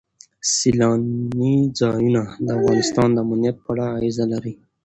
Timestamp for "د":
2.45-2.47, 3.11-3.17